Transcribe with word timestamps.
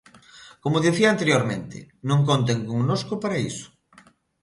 Como 0.63 0.83
dicía 0.85 1.07
anteriormente, 1.11 1.77
non 2.09 2.19
conten 2.29 2.59
connosco 2.71 3.13
para 3.23 3.41
iso. 3.51 3.67